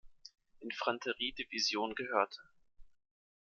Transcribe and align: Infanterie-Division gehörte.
Infanterie-Division 0.61 1.93
gehörte. 1.93 2.39